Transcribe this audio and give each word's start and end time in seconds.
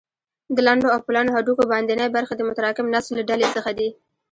د 0.55 0.57
لنډو 0.67 0.93
او 0.95 0.99
پلنو 1.07 1.33
هډوکو 1.35 1.63
باندنۍ 1.71 2.07
برخې 2.15 2.33
د 2.35 2.41
متراکم 2.49 2.85
نسج 2.93 3.11
له 3.17 3.23
ډلې 3.29 3.47
څخه 3.55 3.71
دي. 3.77 3.89